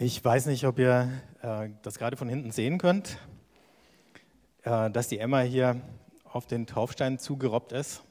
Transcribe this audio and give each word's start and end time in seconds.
Ich 0.00 0.24
weiß 0.24 0.46
nicht, 0.46 0.64
ob 0.64 0.78
ihr 0.78 1.10
äh, 1.42 1.70
das 1.82 1.98
gerade 1.98 2.16
von 2.16 2.28
hinten 2.28 2.52
sehen 2.52 2.78
könnt, 2.78 3.18
äh, 4.62 4.88
dass 4.92 5.08
die 5.08 5.18
Emma 5.18 5.40
hier 5.40 5.80
auf 6.22 6.46
den 6.46 6.68
Taufstein 6.68 7.18
zugerobbt 7.18 7.72
ist. 7.72 8.04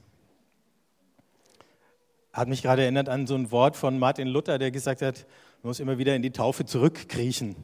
Hat 2.33 2.49
mich 2.49 2.61
gerade 2.61 2.81
erinnert 2.81 3.07
an 3.07 3.25
so 3.25 3.35
ein 3.35 3.51
Wort 3.51 3.77
von 3.77 3.99
Martin 3.99 4.27
Luther, 4.27 4.57
der 4.57 4.69
gesagt 4.69 5.01
hat, 5.01 5.25
man 5.63 5.69
muss 5.69 5.79
immer 5.79 5.97
wieder 5.97 6.13
in 6.13 6.21
die 6.21 6.31
Taufe 6.31 6.65
zurückkriechen. 6.65 7.55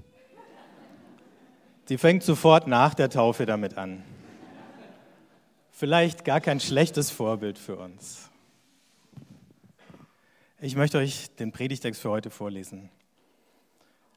Sie 1.90 1.98
fängt 1.98 2.24
sofort 2.24 2.66
nach 2.66 2.94
der 2.94 3.10
Taufe 3.10 3.46
damit 3.46 3.78
an. 3.78 4.06
Vielleicht 5.70 6.24
gar 6.24 6.40
kein 6.40 6.62
schlechtes 6.62 7.12
Vorbild 7.12 7.58
für 7.58 7.76
uns. 7.76 8.30
Ich 10.62 10.78
möchte 10.78 10.98
euch 10.98 11.36
den 11.36 11.52
Predigtext 11.52 12.02
für 12.02 12.10
heute 12.10 12.30
vorlesen 12.30 12.90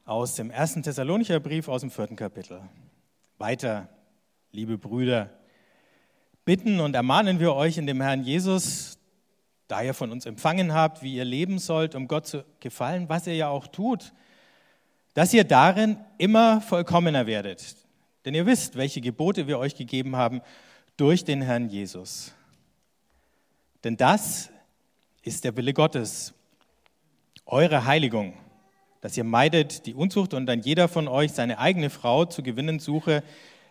aus 0.07 0.35
dem 0.35 0.49
ersten 0.49 0.81
Thessalonicher 0.83 1.41
Brief 1.41 1.67
aus 1.67 1.81
dem 1.81 1.91
vierten 1.91 2.15
Kapitel. 2.15 2.61
Weiter, 3.37 3.89
liebe 4.53 4.77
Brüder, 4.77 5.29
bitten 6.45 6.79
und 6.79 6.95
ermahnen 6.95 7.41
wir 7.41 7.53
euch 7.53 7.77
in 7.77 7.85
dem 7.85 7.99
Herrn 7.99 8.23
Jesus, 8.23 8.97
da 9.67 9.81
ihr 9.81 9.93
von 9.93 10.13
uns 10.13 10.25
empfangen 10.25 10.73
habt, 10.73 11.03
wie 11.03 11.15
ihr 11.15 11.25
leben 11.25 11.59
sollt, 11.59 11.93
um 11.93 12.07
Gott 12.07 12.25
zu 12.25 12.45
gefallen, 12.61 13.09
was 13.09 13.27
ihr 13.27 13.35
ja 13.35 13.49
auch 13.49 13.67
tut, 13.67 14.13
dass 15.13 15.33
ihr 15.33 15.43
darin 15.43 15.97
immer 16.17 16.61
vollkommener 16.61 17.27
werdet. 17.27 17.75
Denn 18.23 18.33
ihr 18.33 18.45
wisst, 18.45 18.77
welche 18.77 19.01
Gebote 19.01 19.45
wir 19.45 19.59
euch 19.59 19.75
gegeben 19.75 20.15
haben 20.15 20.39
durch 20.95 21.25
den 21.25 21.41
Herrn 21.41 21.67
Jesus. 21.67 22.33
Denn 23.83 23.97
das 23.97 24.51
ist 25.21 25.43
der 25.43 25.57
Wille 25.57 25.73
Gottes, 25.73 26.33
eure 27.45 27.85
Heiligung 27.85 28.35
dass 29.01 29.17
ihr 29.17 29.23
meidet 29.23 29.85
die 29.85 29.93
Unzucht 29.93 30.33
und 30.33 30.45
dann 30.45 30.61
jeder 30.61 30.87
von 30.87 31.07
euch 31.07 31.31
seine 31.31 31.59
eigene 31.59 31.89
Frau 31.89 32.25
zu 32.25 32.43
gewinnen 32.43 32.79
suche, 32.79 33.23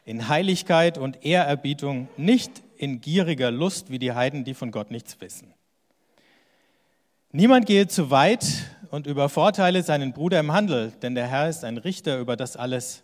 in 0.05 0.28
Heiligkeit 0.28 0.98
und 0.98 1.25
Ehrerbietung, 1.25 2.09
nicht 2.17 2.62
in 2.77 3.00
gieriger 3.00 3.50
Lust 3.50 3.91
wie 3.91 3.98
die 3.98 4.12
Heiden, 4.12 4.45
die 4.45 4.55
von 4.55 4.70
Gott 4.70 4.91
nichts 4.91 5.20
wissen. 5.20 5.53
Niemand 7.33 7.67
gehe 7.67 7.89
zu 7.89 8.11
weit 8.11 8.47
und 8.91 9.06
übervorteile 9.06 9.83
seinen 9.83 10.12
Bruder 10.12 10.41
im 10.41 10.53
Handel, 10.53 10.92
denn 11.03 11.15
der 11.15 11.27
Herr 11.27 11.48
ist 11.48 11.65
ein 11.65 11.77
Richter 11.77 12.19
über 12.19 12.37
das 12.37 12.56
alles, 12.56 13.03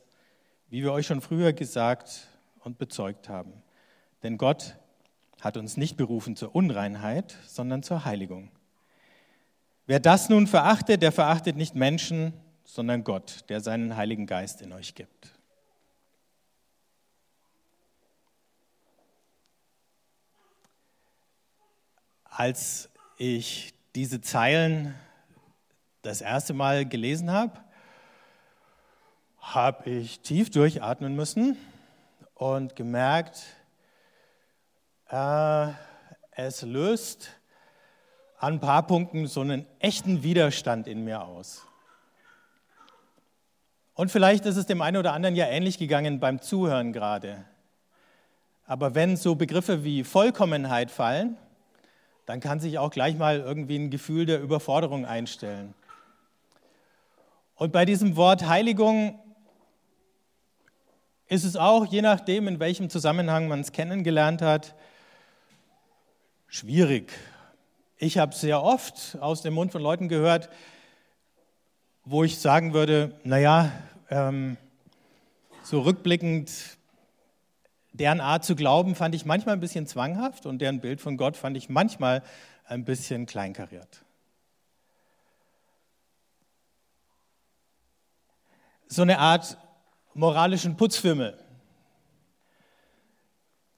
wie 0.70 0.82
wir 0.82 0.92
euch 0.92 1.06
schon 1.06 1.20
früher 1.20 1.52
gesagt 1.52 2.28
und 2.60 2.78
bezeugt 2.78 3.28
haben. 3.28 3.52
Denn 4.22 4.38
Gott 4.38 4.76
hat 5.40 5.56
uns 5.56 5.76
nicht 5.76 5.96
berufen 5.96 6.36
zur 6.36 6.54
Unreinheit, 6.54 7.36
sondern 7.46 7.82
zur 7.82 8.04
Heiligung. 8.04 8.50
Wer 9.86 9.98
das 9.98 10.28
nun 10.28 10.46
verachtet, 10.46 11.02
der 11.02 11.12
verachtet 11.12 11.56
nicht 11.56 11.74
Menschen, 11.74 12.32
sondern 12.64 13.02
Gott, 13.02 13.44
der 13.48 13.60
seinen 13.60 13.96
Heiligen 13.96 14.26
Geist 14.26 14.62
in 14.62 14.72
euch 14.72 14.94
gibt. 14.94 15.32
Als 22.24 22.88
ich 23.18 23.74
diese 23.94 24.20
Zeilen 24.20 24.94
das 26.02 26.20
erste 26.20 26.54
Mal 26.54 26.86
gelesen 26.88 27.30
habe, 27.30 27.60
habe 29.38 29.90
ich 29.90 30.20
tief 30.20 30.50
durchatmen 30.50 31.14
müssen 31.14 31.56
und 32.34 32.76
gemerkt, 32.76 33.42
äh, 35.10 35.68
es 36.30 36.62
löst 36.62 37.41
an 38.42 38.54
ein 38.54 38.60
paar 38.60 38.84
Punkten 38.88 39.28
so 39.28 39.40
einen 39.40 39.64
echten 39.78 40.24
Widerstand 40.24 40.88
in 40.88 41.04
mir 41.04 41.22
aus. 41.22 41.64
Und 43.94 44.10
vielleicht 44.10 44.46
ist 44.46 44.56
es 44.56 44.66
dem 44.66 44.82
einen 44.82 44.96
oder 44.96 45.12
anderen 45.12 45.36
ja 45.36 45.46
ähnlich 45.46 45.78
gegangen 45.78 46.18
beim 46.18 46.42
Zuhören 46.42 46.92
gerade. 46.92 47.44
Aber 48.66 48.96
wenn 48.96 49.16
so 49.16 49.36
Begriffe 49.36 49.84
wie 49.84 50.02
Vollkommenheit 50.02 50.90
fallen, 50.90 51.36
dann 52.26 52.40
kann 52.40 52.58
sich 52.58 52.80
auch 52.80 52.90
gleich 52.90 53.16
mal 53.16 53.38
irgendwie 53.38 53.78
ein 53.78 53.90
Gefühl 53.90 54.26
der 54.26 54.40
Überforderung 54.40 55.06
einstellen. 55.06 55.74
Und 57.54 57.72
bei 57.72 57.84
diesem 57.84 58.16
Wort 58.16 58.48
Heiligung 58.48 59.20
ist 61.28 61.44
es 61.44 61.54
auch, 61.54 61.86
je 61.86 62.02
nachdem, 62.02 62.48
in 62.48 62.58
welchem 62.58 62.90
Zusammenhang 62.90 63.46
man 63.46 63.60
es 63.60 63.70
kennengelernt 63.70 64.42
hat, 64.42 64.74
schwierig 66.48 67.12
ich 68.02 68.18
habe 68.18 68.34
sehr 68.34 68.64
oft 68.64 69.16
aus 69.20 69.42
dem 69.42 69.54
Mund 69.54 69.70
von 69.70 69.80
Leuten 69.80 70.08
gehört, 70.08 70.48
wo 72.04 72.24
ich 72.24 72.40
sagen 72.40 72.74
würde, 72.74 73.14
naja, 73.22 73.70
ähm, 74.10 74.56
so 75.62 75.82
rückblickend, 75.82 76.50
deren 77.92 78.20
Art 78.20 78.44
zu 78.44 78.56
glauben 78.56 78.96
fand 78.96 79.14
ich 79.14 79.24
manchmal 79.24 79.54
ein 79.54 79.60
bisschen 79.60 79.86
zwanghaft 79.86 80.46
und 80.46 80.58
deren 80.58 80.80
Bild 80.80 81.00
von 81.00 81.16
Gott 81.16 81.36
fand 81.36 81.56
ich 81.56 81.68
manchmal 81.68 82.24
ein 82.64 82.84
bisschen 82.84 83.26
kleinkariert. 83.26 84.04
So 88.88 89.02
eine 89.02 89.20
Art 89.20 89.58
moralischen 90.12 90.76
Putzfimmel. 90.76 91.38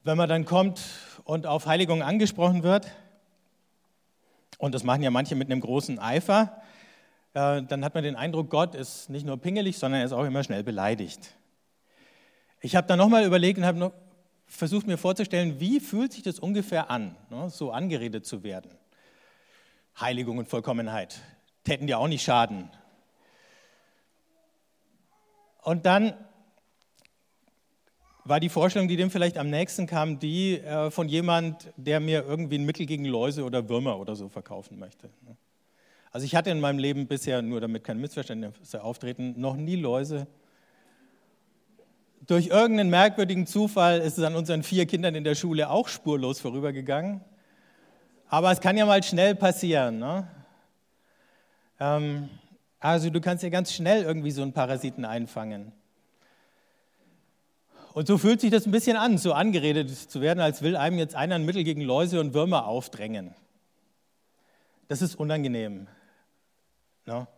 Wenn 0.03 0.17
man 0.17 0.31
dann 0.31 0.47
kommt 0.47 0.81
und 1.25 1.45
auf 1.45 1.67
Heiligung 1.67 2.03
angesprochen 2.03 2.63
wird, 2.63 2.91
und 4.59 4.75
das 4.75 4.85
machen 4.85 5.03
ja 5.03 5.11
manche 5.11 5.35
mit 5.35 5.51
einem 5.51 5.61
großen 5.61 5.99
Eifer, 5.99 6.61
äh, 7.35 7.63
dann 7.63 7.85
hat 7.85 7.95
man 7.95 8.05
den 8.05 8.17
Eindruck, 8.17 8.51
Gott 8.51 8.75
ist 8.75 9.11
nicht 9.11 9.27
nur 9.27 9.37
pingelig, 9.39 9.79
sondern 9.79 10.01
er 10.01 10.07
ist 10.07 10.13
auch 10.13 10.25
immer 10.25 10.45
schnell 10.45 10.63
beleidigt. 10.63 11.35
Ich 12.61 12.77
habe 12.77 12.87
dann 12.87 12.99
nochmal 12.99 13.25
überlegt 13.25 13.59
und 13.59 13.67
habe 13.67 13.93
versucht 14.47 14.87
mir 14.87 14.99
vorzustellen, 14.99 15.61
wie 15.61 15.81
fühlt 15.81 16.13
sich 16.13 16.23
das 16.23 16.39
ungefähr 16.39 16.91
an, 16.91 17.17
ne, 17.31 17.51
so 17.51 17.73
angeredet 17.73 18.27
zu 18.27 18.43
werden. 18.43 18.71
Heiligung 19.99 20.39
und 20.39 20.49
Vollkommenheit 20.49 21.21
täten 21.65 21.87
dir 21.87 21.99
auch 21.99 22.09
nicht 22.09 22.23
schaden. 22.23 22.71
Und 25.63 25.87
dann 25.87 26.15
war 28.25 28.41
die 28.41 28.49
Vorstellung, 28.49 28.89
die 28.89 28.97
dem 28.97 29.11
vielleicht 29.11 29.37
am 29.37 29.51
nächsten 29.51 29.87
kam, 29.87 30.19
die 30.19 30.59
äh, 30.59 30.91
von 30.91 31.09
jemand, 31.09 31.73
der 31.77 32.01
mir 32.01 32.25
irgendwie 32.25 32.59
ein 32.59 32.65
Mittel 32.65 32.87
gegen 32.87 33.05
Läuse 33.05 33.45
oder 33.45 33.69
Würmer 33.69 33.99
oder 33.99 34.17
so 34.17 34.29
verkaufen 34.29 34.79
möchte. 34.79 35.09
Ne? 35.27 35.37
Also 36.11 36.25
ich 36.25 36.35
hatte 36.35 36.51
in 36.51 36.61
meinem 36.61 36.79
Leben 36.79 37.07
bisher, 37.07 37.43
nur 37.43 37.61
damit 37.61 37.85
keine 37.85 38.01
Missverständnisse 38.01 38.83
auftreten, 38.83 39.35
noch 39.37 39.57
nie 39.57 39.77
Läuse. 39.77 40.27
Durch 42.27 42.47
irgendeinen 42.47 42.89
merkwürdigen 42.89 43.47
Zufall 43.47 44.01
ist 44.01 44.17
es 44.17 44.25
an 44.25 44.35
unseren 44.35 44.63
vier 44.63 44.87
Kindern 44.87 45.15
in 45.15 45.25
der 45.25 45.35
Schule 45.35 45.69
auch 45.69 45.89
spurlos 45.89 46.41
vorübergegangen. 46.41 47.21
Aber 48.29 48.51
es 48.51 48.61
kann 48.61 48.77
ja 48.77 48.87
mal 48.87 49.03
schnell 49.03 49.35
passieren. 49.35 49.99
Ne? 49.99 50.27
Ähm, 51.79 52.31
also 52.79 53.11
du 53.11 53.21
kannst 53.21 53.43
ja 53.43 53.51
ganz 53.51 53.73
schnell 53.73 54.03
irgendwie 54.05 54.31
so 54.31 54.41
einen 54.41 54.53
Parasiten 54.53 55.05
einfangen. 55.05 55.73
Und 57.95 58.09
so 58.09 58.19
fühlt 58.19 58.41
sich 58.41 58.51
das 58.51 58.67
ein 58.67 58.73
bisschen 58.73 58.97
an, 58.97 59.19
so 59.19 59.33
angeredet 59.33 59.89
zu 59.89 60.21
werden, 60.21 60.41
als 60.41 60.63
will 60.63 60.77
einem 60.77 60.99
jetzt 60.99 61.15
einer 61.15 61.37
ein 61.37 61.45
Mittel 61.45 61.63
gegen 61.63 61.81
Läuse 61.81 62.19
und 62.19 62.35
Würmer 62.35 62.67
aufdrängen. 62.67 63.37
Das 64.89 65.01
ist 65.01 65.15
unangenehm. 65.15 65.87
No? 67.07 67.29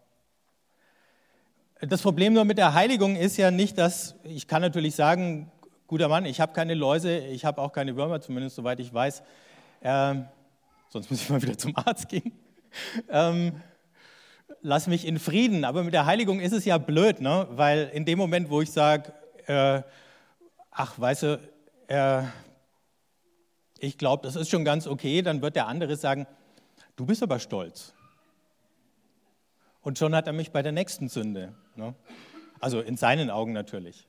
Das 1.83 2.01
Problem 2.01 2.33
nur 2.33 2.47
mit 2.47 2.57
der 2.57 2.73
Heiligung 2.73 3.17
ist 3.17 3.37
ja 3.37 3.51
nicht, 3.51 3.77
dass 3.77 4.15
ich 4.25 4.49
kann 4.49 4.63
natürlich 4.63 4.95
sagen, 4.95 5.53
guter 5.87 6.09
Mann, 6.09 6.25
ich 6.25 6.41
habe 6.41 6.55
keine 6.55 6.73
Läuse, 6.73 7.19
ich 7.19 7.45
habe 7.45 7.61
auch 7.61 7.73
keine 7.73 7.95
Würmer, 7.95 8.23
zumindest 8.23 8.57
soweit 8.57 8.81
ich 8.81 8.95
weiß. 8.95 9.23
Ähm, 9.83 10.25
sonst 10.89 11.11
muss 11.11 11.21
ich 11.21 11.29
mal 11.29 11.43
wieder 11.43 11.59
zum 11.59 11.77
Arzt 11.77 12.09
gehen. 12.09 12.33
Ähm, 13.11 13.61
lass 14.63 14.87
mich 14.87 15.07
in 15.07 15.19
Frieden. 15.19 15.67
Aber 15.67 15.85
mit 15.85 15.93
der 15.93 16.07
Heiligung 16.07 16.41
ist 16.41 16.53
es 16.53 16.65
ja 16.65 16.79
blöd, 16.79 17.21
ne? 17.21 17.47
weil 17.51 17.91
in 17.93 18.07
dem 18.07 18.17
Moment, 18.17 18.49
wo 18.49 18.63
ich 18.63 18.73
sage, 18.73 19.13
äh, 19.47 19.83
ach, 20.77 20.99
weißt 20.99 21.23
du, 21.23 21.41
äh, 21.89 22.23
ich 23.79 23.99
glaube, 23.99 24.23
das 24.23 24.37
ist 24.37 24.51
schon 24.51 24.65
ganz 24.65 24.87
okay, 24.87 25.23
dann 25.23 25.43
wird 25.43 25.57
der 25.57 25.67
andere 25.67 25.97
sagen, 25.97 26.27
du 26.95 27.07
bist 27.07 27.23
aber 27.23 27.41
stolz. 27.41 27.95
Und 29.81 29.99
schon 29.99 30.15
hat 30.15 30.27
er 30.27 30.33
mich 30.33 30.51
bei 30.51 30.63
der 30.63 30.73
nächsten 30.73 31.09
Sünde. 31.09 31.55
Ne? 31.75 31.95
Also 32.61 32.81
in 32.81 32.97
seinen 32.97 33.31
Augen 33.31 33.53
natürlich. 33.53 34.07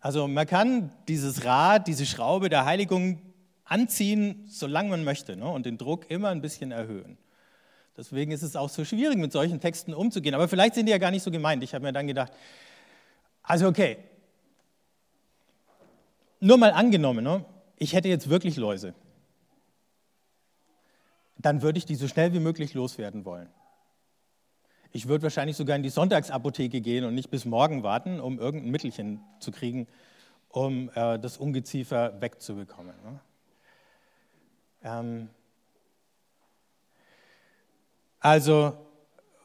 Also 0.00 0.28
man 0.28 0.46
kann 0.46 0.92
dieses 1.08 1.44
Rad, 1.44 1.86
diese 1.86 2.06
Schraube 2.06 2.48
der 2.48 2.64
Heiligung 2.64 3.20
anziehen, 3.64 4.44
solange 4.48 4.90
man 4.90 5.04
möchte 5.04 5.36
ne? 5.36 5.48
und 5.48 5.66
den 5.66 5.78
Druck 5.78 6.10
immer 6.10 6.28
ein 6.28 6.40
bisschen 6.40 6.72
erhöhen. 6.72 7.18
Deswegen 7.96 8.32
ist 8.32 8.42
es 8.42 8.54
auch 8.54 8.68
so 8.68 8.84
schwierig, 8.84 9.18
mit 9.18 9.32
solchen 9.32 9.60
Texten 9.60 9.92
umzugehen. 9.92 10.34
Aber 10.34 10.48
vielleicht 10.48 10.74
sind 10.74 10.86
die 10.86 10.92
ja 10.92 10.98
gar 10.98 11.10
nicht 11.10 11.22
so 11.22 11.30
gemeint. 11.30 11.62
Ich 11.64 11.74
habe 11.74 11.84
mir 11.84 11.92
dann 11.92 12.06
gedacht, 12.06 12.32
also 13.42 13.66
okay, 13.66 13.98
nur 16.40 16.58
mal 16.58 16.72
angenommen, 16.72 17.24
ne? 17.24 17.44
ich 17.76 17.92
hätte 17.92 18.08
jetzt 18.08 18.28
wirklich 18.28 18.56
Läuse, 18.56 18.94
dann 21.38 21.62
würde 21.62 21.78
ich 21.78 21.86
die 21.86 21.94
so 21.94 22.08
schnell 22.08 22.32
wie 22.32 22.40
möglich 22.40 22.74
loswerden 22.74 23.24
wollen. 23.24 23.48
Ich 24.90 25.06
würde 25.06 25.24
wahrscheinlich 25.24 25.56
sogar 25.56 25.76
in 25.76 25.82
die 25.82 25.90
Sonntagsapotheke 25.90 26.80
gehen 26.80 27.04
und 27.04 27.14
nicht 27.14 27.30
bis 27.30 27.44
morgen 27.44 27.82
warten, 27.82 28.20
um 28.20 28.38
irgendein 28.38 28.70
Mittelchen 28.70 29.20
zu 29.38 29.52
kriegen, 29.52 29.86
um 30.48 30.90
äh, 30.94 31.18
das 31.18 31.36
Ungeziefer 31.36 32.20
wegzubekommen. 32.20 32.94
Ne? 33.04 33.20
Ähm 34.82 35.30
also 38.20 38.76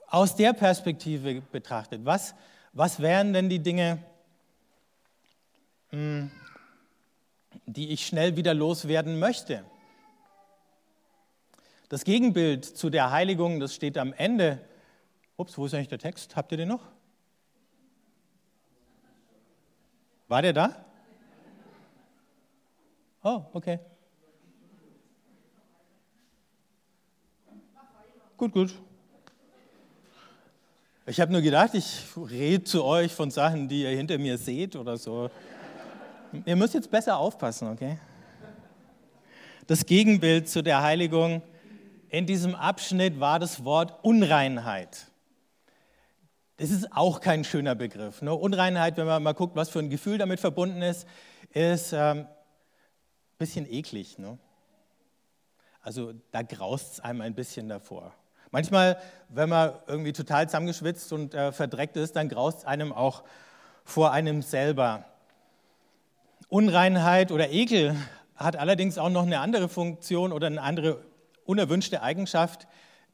aus 0.07 0.35
der 0.35 0.53
Perspektive 0.53 1.41
betrachtet, 1.41 2.05
was, 2.05 2.33
was 2.71 2.99
wären 2.99 3.33
denn 3.33 3.49
die 3.49 3.59
Dinge, 3.59 3.99
hm, 5.89 6.31
die 7.65 7.89
ich 7.89 8.05
schnell 8.05 8.35
wieder 8.35 8.53
loswerden 8.53 9.19
möchte? 9.19 9.63
Das 11.89 12.03
Gegenbild 12.03 12.65
zu 12.65 12.89
der 12.89 13.11
Heiligung, 13.11 13.59
das 13.59 13.75
steht 13.75 13.97
am 13.97 14.13
Ende. 14.13 14.59
Ups, 15.37 15.57
wo 15.57 15.65
ist 15.65 15.73
eigentlich 15.73 15.89
der 15.89 15.99
Text? 15.99 16.35
Habt 16.35 16.51
ihr 16.51 16.57
den 16.57 16.69
noch? 16.69 16.87
War 20.27 20.41
der 20.41 20.53
da? 20.53 20.85
Oh, 23.23 23.43
okay. 23.53 23.79
Gut, 28.37 28.51
gut. 28.51 28.73
Ich 31.05 31.19
habe 31.19 31.31
nur 31.31 31.41
gedacht, 31.41 31.73
ich 31.73 32.05
rede 32.17 32.63
zu 32.63 32.83
euch 32.83 33.13
von 33.13 33.29
Sachen, 33.29 33.67
die 33.67 33.83
ihr 33.83 33.89
hinter 33.89 34.17
mir 34.17 34.37
seht 34.37 34.75
oder 34.75 34.97
so. 34.97 35.29
Ihr 36.45 36.55
müsst 36.55 36.73
jetzt 36.73 36.89
besser 36.89 37.17
aufpassen, 37.17 37.69
okay? 37.69 37.97
Das 39.67 39.85
Gegenbild 39.85 40.49
zu 40.49 40.63
der 40.63 40.81
Heiligung 40.81 41.43
in 42.09 42.25
diesem 42.25 42.55
Abschnitt 42.55 43.19
war 43.19 43.39
das 43.39 43.63
Wort 43.63 44.03
Unreinheit. 44.03 45.07
Das 46.57 46.69
ist 46.69 46.91
auch 46.91 47.21
kein 47.21 47.43
schöner 47.43 47.75
Begriff. 47.75 48.21
Ne? 48.21 48.33
Unreinheit, 48.33 48.97
wenn 48.97 49.05
man 49.05 49.21
mal 49.21 49.33
guckt, 49.33 49.55
was 49.55 49.69
für 49.69 49.79
ein 49.79 49.89
Gefühl 49.89 50.17
damit 50.17 50.39
verbunden 50.39 50.81
ist, 50.81 51.07
ist 51.51 51.93
ein 51.93 52.19
ähm, 52.19 52.27
bisschen 53.37 53.71
eklig. 53.71 54.17
Ne? 54.17 54.37
Also 55.81 56.13
da 56.31 56.41
graust 56.41 56.93
es 56.93 56.99
einem 56.99 57.21
ein 57.21 57.35
bisschen 57.35 57.69
davor. 57.69 58.13
Manchmal, 58.51 58.97
wenn 59.29 59.49
man 59.49 59.73
irgendwie 59.87 60.13
total 60.13 60.47
zusammengeschwitzt 60.47 61.11
und 61.13 61.33
äh, 61.33 61.51
verdreckt 61.51 61.97
ist, 61.97 62.15
dann 62.15 62.29
graust 62.29 62.59
es 62.59 62.65
einem 62.65 62.91
auch 62.91 63.23
vor 63.83 64.11
einem 64.11 64.41
selber. 64.41 65.05
Unreinheit 66.53 67.31
oder 67.31 67.49
Ekel 67.49 67.95
hat 68.35 68.57
allerdings 68.57 68.99
auch 68.99 69.09
noch 69.09 69.23
eine 69.23 69.39
andere 69.39 69.67
Funktion 69.67 70.31
oder 70.31 70.45
eine 70.45 70.61
andere 70.61 71.03
unerwünschte 71.45 72.03
Eigenschaft. 72.03 72.67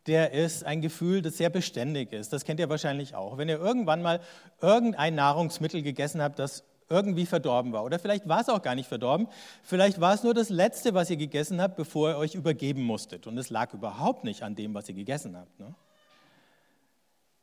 Der 0.07 0.33
ist 0.33 0.65
ein 0.65 0.81
Gefühl, 0.81 1.21
das 1.21 1.37
sehr 1.37 1.49
beständig 1.49 2.11
ist. 2.11 2.33
Das 2.33 2.43
kennt 2.43 2.59
ihr 2.59 2.67
wahrscheinlich 2.67 3.15
auch. 3.15 3.37
Wenn 3.37 3.47
ihr 3.47 3.57
irgendwann 3.57 4.01
mal 4.01 4.19
irgendein 4.59 5.15
Nahrungsmittel 5.15 5.81
gegessen 5.83 6.21
habt, 6.21 6.37
das 6.37 6.65
irgendwie 6.89 7.25
verdorben 7.25 7.71
war. 7.71 7.85
Oder 7.85 7.97
vielleicht 7.97 8.27
war 8.27 8.41
es 8.41 8.49
auch 8.49 8.61
gar 8.61 8.75
nicht 8.75 8.89
verdorben. 8.89 9.29
Vielleicht 9.63 10.01
war 10.01 10.13
es 10.13 10.23
nur 10.23 10.33
das 10.33 10.49
Letzte, 10.49 10.93
was 10.93 11.09
ihr 11.09 11.15
gegessen 11.15 11.61
habt, 11.61 11.77
bevor 11.77 12.09
ihr 12.09 12.17
euch 12.17 12.35
übergeben 12.35 12.83
musstet. 12.83 13.25
Und 13.25 13.37
es 13.37 13.49
lag 13.49 13.73
überhaupt 13.73 14.25
nicht 14.25 14.43
an 14.43 14.55
dem, 14.55 14.73
was 14.73 14.89
ihr 14.89 14.95
gegessen 14.95 15.37
habt. 15.37 15.57
Ne? 15.61 15.73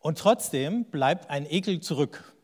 Und 0.01 0.19
trotzdem 0.19 0.85
bleibt 0.85 1.31
ein 1.31 1.51
Ekel 1.51 1.81
zurück. 1.81 2.36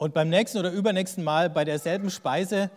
Und 0.00 0.14
beim 0.14 0.30
nächsten 0.30 0.56
oder 0.56 0.70
übernächsten 0.70 1.22
Mal 1.22 1.50
bei 1.50 1.62
derselben 1.62 2.08
Speise 2.08 2.70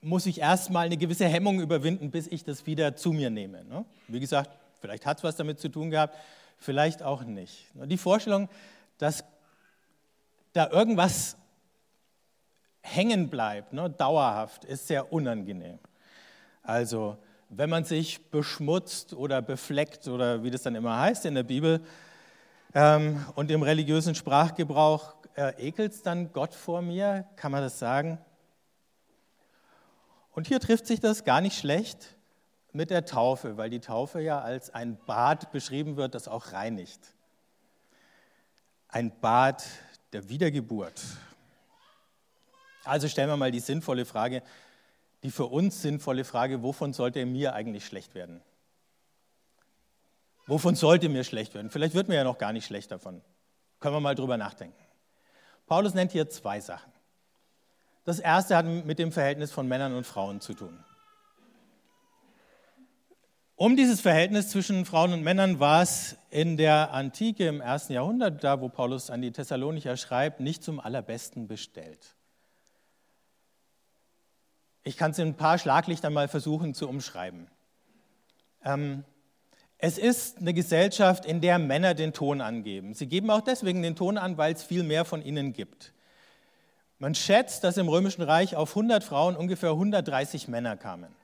muss 0.00 0.26
ich 0.26 0.38
erstmal 0.38 0.86
eine 0.86 0.96
gewisse 0.96 1.26
Hemmung 1.26 1.58
überwinden, 1.58 2.12
bis 2.12 2.28
ich 2.28 2.44
das 2.44 2.66
wieder 2.66 2.94
zu 2.94 3.10
mir 3.10 3.30
nehme. 3.30 3.64
Ne? 3.64 3.84
Wie 4.06 4.20
gesagt, 4.20 4.50
vielleicht 4.80 5.06
hat 5.06 5.18
es 5.18 5.24
was 5.24 5.34
damit 5.34 5.58
zu 5.58 5.68
tun 5.68 5.90
gehabt, 5.90 6.16
vielleicht 6.56 7.02
auch 7.02 7.24
nicht. 7.24 7.66
Die 7.74 7.96
Vorstellung, 7.96 8.48
dass 8.98 9.24
da 10.52 10.70
irgendwas 10.70 11.36
hängen 12.80 13.28
bleibt, 13.28 13.72
ne, 13.72 13.90
dauerhaft, 13.90 14.64
ist 14.66 14.86
sehr 14.86 15.12
unangenehm. 15.12 15.80
Also, 16.62 17.16
wenn 17.48 17.70
man 17.70 17.82
sich 17.82 18.24
beschmutzt 18.30 19.14
oder 19.14 19.42
befleckt 19.42 20.06
oder 20.06 20.44
wie 20.44 20.52
das 20.52 20.62
dann 20.62 20.76
immer 20.76 20.96
heißt 20.96 21.26
in 21.26 21.34
der 21.34 21.42
Bibel 21.42 21.80
ähm, 22.72 23.26
und 23.34 23.50
im 23.50 23.64
religiösen 23.64 24.14
Sprachgebrauch, 24.14 25.16
äh, 25.36 25.52
ekelt 25.58 25.92
es 25.92 26.02
dann 26.02 26.32
Gott 26.32 26.54
vor 26.54 26.82
mir? 26.82 27.26
Kann 27.36 27.52
man 27.52 27.62
das 27.62 27.78
sagen? 27.78 28.18
Und 30.32 30.46
hier 30.46 30.60
trifft 30.60 30.86
sich 30.86 31.00
das 31.00 31.24
gar 31.24 31.40
nicht 31.40 31.58
schlecht 31.58 32.16
mit 32.72 32.90
der 32.90 33.04
Taufe, 33.04 33.56
weil 33.56 33.70
die 33.70 33.80
Taufe 33.80 34.20
ja 34.20 34.40
als 34.40 34.70
ein 34.70 34.98
Bad 35.06 35.50
beschrieben 35.52 35.96
wird, 35.96 36.14
das 36.14 36.28
auch 36.28 36.52
reinigt. 36.52 37.00
Ein 38.88 39.18
Bad 39.20 39.64
der 40.12 40.28
Wiedergeburt. 40.28 41.00
Also 42.84 43.08
stellen 43.08 43.28
wir 43.28 43.36
mal 43.36 43.50
die 43.50 43.60
sinnvolle 43.60 44.04
Frage, 44.04 44.42
die 45.22 45.30
für 45.30 45.46
uns 45.46 45.82
sinnvolle 45.82 46.24
Frage, 46.24 46.62
wovon 46.62 46.92
sollte 46.92 47.24
mir 47.26 47.54
eigentlich 47.54 47.86
schlecht 47.86 48.14
werden? 48.14 48.42
Wovon 50.46 50.76
sollte 50.76 51.08
mir 51.08 51.24
schlecht 51.24 51.54
werden? 51.54 51.70
Vielleicht 51.70 51.94
wird 51.94 52.08
mir 52.08 52.14
ja 52.14 52.24
noch 52.24 52.38
gar 52.38 52.52
nicht 52.52 52.66
schlecht 52.66 52.92
davon. 52.92 53.22
Können 53.80 53.96
wir 53.96 54.00
mal 54.00 54.14
drüber 54.14 54.36
nachdenken. 54.36 54.85
Paulus 55.66 55.94
nennt 55.94 56.12
hier 56.12 56.28
zwei 56.28 56.60
Sachen. 56.60 56.92
Das 58.04 58.20
erste 58.20 58.56
hat 58.56 58.66
mit 58.66 58.98
dem 58.98 59.10
Verhältnis 59.10 59.50
von 59.50 59.66
Männern 59.66 59.94
und 59.94 60.06
Frauen 60.06 60.40
zu 60.40 60.54
tun. 60.54 60.84
Um 63.56 63.74
dieses 63.74 64.02
Verhältnis 64.02 64.50
zwischen 64.50 64.84
Frauen 64.84 65.14
und 65.14 65.22
Männern 65.22 65.58
war 65.58 65.82
es 65.82 66.16
in 66.30 66.56
der 66.58 66.92
Antike 66.92 67.48
im 67.48 67.62
ersten 67.62 67.94
Jahrhundert, 67.94 68.44
da 68.44 68.60
wo 68.60 68.68
Paulus 68.68 69.10
an 69.10 69.22
die 69.22 69.32
Thessalonicher 69.32 69.96
schreibt, 69.96 70.40
nicht 70.40 70.62
zum 70.62 70.78
allerbesten 70.78 71.48
bestellt. 71.48 72.14
Ich 74.84 74.96
kann 74.96 75.10
es 75.10 75.18
in 75.18 75.28
ein 75.28 75.36
paar 75.36 75.58
Schlaglichtern 75.58 76.12
mal 76.12 76.28
versuchen 76.28 76.74
zu 76.74 76.86
umschreiben. 76.86 77.48
Ähm, 78.62 79.04
es 79.86 79.98
ist 79.98 80.38
eine 80.38 80.52
Gesellschaft, 80.52 81.24
in 81.24 81.40
der 81.40 81.60
Männer 81.60 81.94
den 81.94 82.12
Ton 82.12 82.40
angeben. 82.40 82.92
Sie 82.92 83.06
geben 83.06 83.30
auch 83.30 83.40
deswegen 83.40 83.82
den 83.82 83.94
Ton 83.94 84.18
an, 84.18 84.36
weil 84.36 84.52
es 84.52 84.64
viel 84.64 84.82
mehr 84.82 85.04
von 85.04 85.22
ihnen 85.22 85.52
gibt. 85.52 85.92
Man 86.98 87.14
schätzt, 87.14 87.62
dass 87.62 87.76
im 87.76 87.88
Römischen 87.88 88.22
Reich 88.22 88.56
auf 88.56 88.70
100 88.70 89.04
Frauen 89.04 89.36
ungefähr 89.36 89.70
130 89.70 90.48
Männer 90.48 90.76
kamen. 90.76 91.14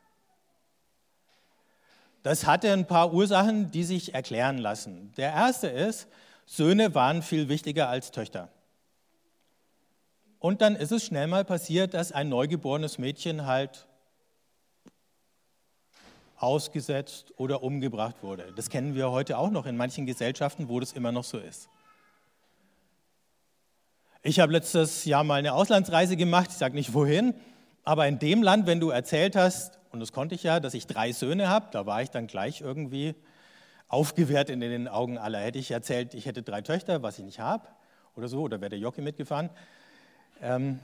Das 2.22 2.46
hatte 2.46 2.72
ein 2.72 2.86
paar 2.86 3.12
Ursachen, 3.12 3.72
die 3.72 3.82
sich 3.82 4.14
erklären 4.14 4.58
lassen. 4.58 5.12
Der 5.16 5.32
erste 5.32 5.66
ist, 5.66 6.06
Söhne 6.46 6.94
waren 6.94 7.22
viel 7.22 7.48
wichtiger 7.48 7.88
als 7.88 8.12
Töchter. 8.12 8.48
Und 10.38 10.60
dann 10.62 10.76
ist 10.76 10.92
es 10.92 11.04
schnell 11.04 11.26
mal 11.26 11.44
passiert, 11.44 11.94
dass 11.94 12.12
ein 12.12 12.28
neugeborenes 12.28 12.98
Mädchen 12.98 13.44
halt 13.44 13.88
ausgesetzt 16.43 17.32
oder 17.37 17.63
umgebracht 17.63 18.17
wurde. 18.22 18.53
Das 18.56 18.69
kennen 18.69 18.94
wir 18.94 19.11
heute 19.11 19.39
auch 19.39 19.51
noch 19.51 19.67
in 19.67 19.77
manchen 19.77 20.06
Gesellschaften, 20.06 20.69
wo 20.69 20.81
das 20.81 20.93
immer 20.93 21.13
noch 21.13 21.25
so 21.25 21.39
ist. 21.39 21.69
Ich 24.22 24.41
habe 24.41 24.53
letztes 24.53 25.05
Jahr 25.05 25.25
mal 25.25 25.37
eine 25.37 25.53
Auslandsreise 25.53 26.17
gemacht, 26.17 26.51
ich 26.51 26.56
sage 26.56 26.75
nicht 26.75 26.94
wohin, 26.94 27.34
aber 27.84 28.06
in 28.06 28.19
dem 28.19 28.43
Land, 28.43 28.67
wenn 28.67 28.81
du 28.81 28.91
erzählt 28.91 29.37
hast, 29.37 29.79
und 29.91 30.01
das 30.01 30.13
konnte 30.13 30.34
ich 30.34 30.43
ja, 30.43 30.61
dass 30.61 30.75
ich 30.75 30.87
drei 30.87 31.13
Söhne 31.13 31.49
habe, 31.49 31.67
da 31.70 31.87
war 31.87 32.03
ich 32.03 32.11
dann 32.11 32.27
gleich 32.27 32.61
irgendwie 32.61 33.15
aufgewehrt 33.89 34.49
in 34.49 34.61
den 34.61 34.89
Augen 34.89 35.19
aller. 35.19 35.41
Hätte 35.41 35.58
ich 35.58 35.70
erzählt, 35.70 36.15
ich 36.15 36.27
hätte 36.27 36.43
drei 36.43 36.63
Töchter, 36.63 37.03
was 37.03 37.19
ich 37.19 37.25
nicht 37.25 37.41
habe, 37.41 37.69
oder 38.17 38.29
so, 38.29 38.43
oder 38.43 38.61
wäre 38.61 38.70
der 38.70 38.79
Jockey 38.79 39.03
mitgefahren, 39.03 39.51
ähm, 40.41 40.79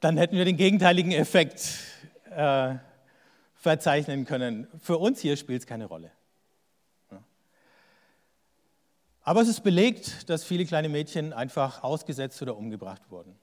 dann 0.00 0.16
hätten 0.16 0.36
wir 0.36 0.44
den 0.44 0.56
gegenteiligen 0.56 1.12
Effekt 1.12 1.91
äh, 2.36 2.78
verzeichnen 3.54 4.24
können. 4.24 4.66
Für 4.80 4.98
uns 4.98 5.20
hier 5.20 5.36
spielt 5.36 5.62
es 5.62 5.66
keine 5.66 5.86
Rolle. 5.86 6.10
Aber 9.24 9.40
es 9.40 9.48
ist 9.48 9.60
belegt, 9.60 10.28
dass 10.28 10.42
viele 10.42 10.64
kleine 10.64 10.88
Mädchen 10.88 11.32
einfach 11.32 11.84
ausgesetzt 11.84 12.42
oder 12.42 12.56
umgebracht 12.56 13.02
wurden. 13.10 13.38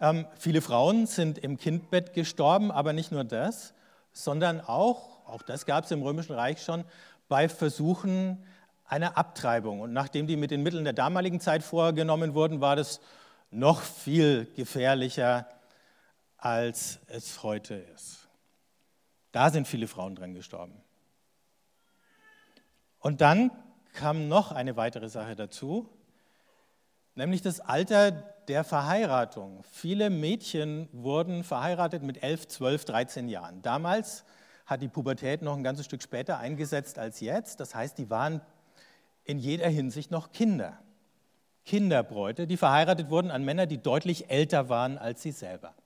Ähm, 0.00 0.26
viele 0.38 0.62
Frauen 0.62 1.06
sind 1.06 1.38
im 1.38 1.58
Kindbett 1.58 2.14
gestorben, 2.14 2.72
aber 2.72 2.94
nicht 2.94 3.12
nur 3.12 3.24
das, 3.24 3.74
sondern 4.12 4.60
auch, 4.60 5.26
auch 5.26 5.42
das 5.42 5.66
gab 5.66 5.84
es 5.84 5.90
im 5.90 6.02
Römischen 6.02 6.34
Reich 6.34 6.62
schon, 6.62 6.84
bei 7.28 7.48
Versuchen, 7.48 8.42
einer 8.86 9.16
Abtreibung. 9.16 9.80
Und 9.80 9.92
nachdem 9.92 10.26
die 10.26 10.36
mit 10.36 10.50
den 10.50 10.62
Mitteln 10.62 10.84
der 10.84 10.92
damaligen 10.92 11.40
Zeit 11.40 11.62
vorgenommen 11.62 12.34
wurden, 12.34 12.60
war 12.60 12.76
das 12.76 13.00
noch 13.50 13.80
viel 13.82 14.46
gefährlicher, 14.56 15.46
als 16.42 16.98
es 17.06 17.44
heute 17.44 17.74
ist. 17.74 18.28
Da 19.30 19.50
sind 19.50 19.68
viele 19.68 19.86
Frauen 19.86 20.16
dran 20.16 20.34
gestorben. 20.34 20.74
Und 22.98 23.20
dann 23.20 23.52
kam 23.92 24.26
noch 24.26 24.50
eine 24.50 24.76
weitere 24.76 25.08
Sache 25.08 25.36
dazu, 25.36 25.88
nämlich 27.14 27.42
das 27.42 27.60
Alter 27.60 28.10
der 28.10 28.64
Verheiratung. 28.64 29.62
Viele 29.70 30.10
Mädchen 30.10 30.88
wurden 30.90 31.44
verheiratet 31.44 32.02
mit 32.02 32.24
11, 32.24 32.48
12, 32.48 32.84
13 32.86 33.28
Jahren. 33.28 33.62
Damals 33.62 34.24
hat 34.66 34.82
die 34.82 34.88
Pubertät 34.88 35.42
noch 35.42 35.56
ein 35.56 35.62
ganzes 35.62 35.86
Stück 35.86 36.02
später 36.02 36.38
eingesetzt 36.38 36.98
als 36.98 37.20
jetzt. 37.20 37.60
Das 37.60 37.72
heißt, 37.72 37.98
die 37.98 38.10
waren 38.10 38.40
in 39.22 39.38
jeder 39.38 39.68
Hinsicht 39.68 40.10
noch 40.10 40.32
Kinder. 40.32 40.76
Kinderbräute, 41.64 42.48
die 42.48 42.56
verheiratet 42.56 43.10
wurden 43.10 43.30
an 43.30 43.44
Männer, 43.44 43.66
die 43.66 43.78
deutlich 43.78 44.28
älter 44.28 44.68
waren 44.68 44.98
als 44.98 45.22
sie 45.22 45.30
selber. 45.30 45.76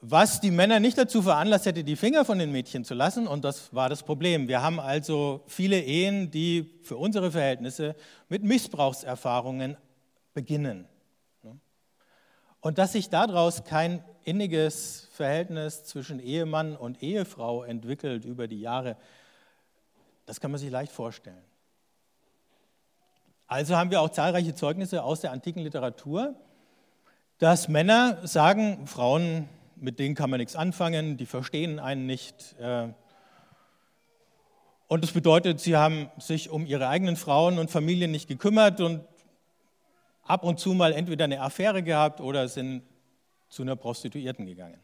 Was 0.00 0.40
die 0.40 0.50
Männer 0.50 0.78
nicht 0.78 0.98
dazu 0.98 1.22
veranlasst 1.22 1.66
hätte, 1.66 1.82
die 1.82 1.96
Finger 1.96 2.24
von 2.24 2.38
den 2.38 2.52
Mädchen 2.52 2.84
zu 2.84 2.94
lassen, 2.94 3.26
und 3.26 3.44
das 3.44 3.74
war 3.74 3.88
das 3.88 4.02
Problem. 4.02 4.46
Wir 4.46 4.62
haben 4.62 4.78
also 4.78 5.42
viele 5.46 5.80
Ehen, 5.80 6.30
die 6.30 6.78
für 6.82 6.96
unsere 6.96 7.30
Verhältnisse 7.30 7.96
mit 8.28 8.42
Missbrauchserfahrungen 8.42 9.76
beginnen. 10.34 10.86
Und 12.60 12.78
dass 12.78 12.92
sich 12.92 13.08
daraus 13.08 13.64
kein 13.64 14.04
inniges 14.24 15.08
Verhältnis 15.12 15.84
zwischen 15.84 16.18
Ehemann 16.18 16.76
und 16.76 17.02
Ehefrau 17.02 17.62
entwickelt 17.62 18.24
über 18.24 18.48
die 18.48 18.60
Jahre, 18.60 18.96
das 20.26 20.40
kann 20.40 20.50
man 20.50 20.58
sich 20.58 20.70
leicht 20.70 20.92
vorstellen. 20.92 21.44
Also 23.46 23.76
haben 23.76 23.92
wir 23.92 24.00
auch 24.00 24.10
zahlreiche 24.10 24.54
Zeugnisse 24.54 25.04
aus 25.04 25.20
der 25.20 25.30
antiken 25.30 25.62
Literatur, 25.62 26.34
dass 27.38 27.68
Männer 27.68 28.26
sagen, 28.26 28.86
Frauen, 28.88 29.48
mit 29.76 29.98
denen 29.98 30.14
kann 30.14 30.30
man 30.30 30.38
nichts 30.38 30.56
anfangen, 30.56 31.16
die 31.16 31.26
verstehen 31.26 31.78
einen 31.78 32.06
nicht. 32.06 32.54
Äh, 32.58 32.88
und 34.88 35.02
das 35.02 35.12
bedeutet, 35.12 35.60
sie 35.60 35.76
haben 35.76 36.10
sich 36.18 36.50
um 36.50 36.66
ihre 36.66 36.88
eigenen 36.88 37.16
Frauen 37.16 37.58
und 37.58 37.70
Familien 37.70 38.10
nicht 38.10 38.28
gekümmert 38.28 38.80
und 38.80 39.04
ab 40.22 40.44
und 40.44 40.58
zu 40.58 40.74
mal 40.74 40.92
entweder 40.92 41.24
eine 41.24 41.40
Affäre 41.40 41.82
gehabt 41.82 42.20
oder 42.20 42.48
sind 42.48 42.82
zu 43.48 43.62
einer 43.62 43.76
Prostituierten 43.76 44.46
gegangen. 44.46 44.80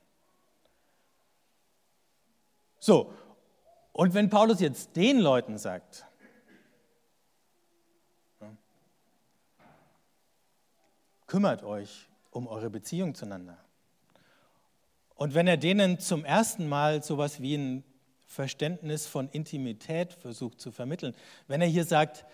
So, 2.78 3.12
und 3.92 4.14
wenn 4.14 4.28
Paulus 4.28 4.61
jetzt 4.61 4.96
den 4.96 5.18
Leuten 5.18 5.58
sagt, 5.58 6.04
kümmert 11.26 11.62
euch 11.62 12.08
um 12.30 12.46
eure 12.46 12.70
Beziehung 12.70 13.14
zueinander. 13.14 13.58
Und 15.14 15.35
wenn 15.35 15.47
er 15.47 15.57
denen 15.57 15.99
zum 15.99 16.25
ersten 16.25 16.69
Mal 16.69 17.02
so 17.02 17.14
etwas 17.14 17.40
wie 17.40 17.57
ein 17.57 17.85
Verständnis 18.26 19.07
von 19.07 19.28
Intimität 19.28 20.14
versucht 20.14 20.61
zu 20.61 20.71
vermitteln, 20.71 21.14
wenn 21.49 21.61
er 21.61 21.69
hier 21.69 21.85
sagt, 21.85 22.25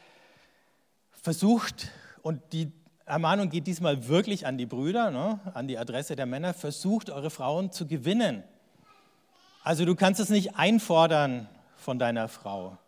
versucht, 1.11 1.91
und 2.23 2.41
die 2.53 2.73
Ermahnung 3.05 3.49
geht 3.51 3.67
diesmal 3.67 4.07
wirklich 4.07 4.47
an 4.47 4.59
die 4.59 4.67
Brüder, 4.67 5.11
ne, 5.11 5.41
an 5.55 5.67
die 5.67 5.79
Adresse 5.79 6.15
der 6.15 6.27
Männer, 6.27 6.55
versucht 6.55 7.11
eure 7.11 7.31
Frauen 7.31 7.73
zu 7.73 7.87
gewinnen. 7.87 8.45
Also 9.65 9.85
du 9.85 9.95
kannst 9.95 10.21
es 10.21 10.29
nicht 10.29 10.57
einfordern 10.57 11.49
von 11.77 11.99
deiner 11.99 12.29
Frau. 12.29 12.79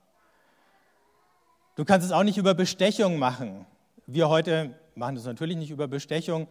Du 1.74 1.84
kannst 1.84 2.06
es 2.06 2.12
auch 2.12 2.22
nicht 2.22 2.36
über 2.36 2.54
Bestechung 2.54 3.18
machen. 3.18 3.66
Wir 4.06 4.28
heute 4.28 4.74
machen 4.94 5.14
das 5.14 5.24
natürlich 5.24 5.56
nicht 5.56 5.70
über 5.70 5.88
Bestechung, 5.88 6.46